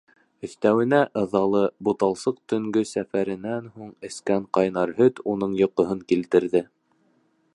[0.45, 6.67] Өҫтәүенә, ыҙалы, буталсыҡ төнгө сәфәренән һуң эскән ҡайнар һөт уның йоҡоһон килтерҙе.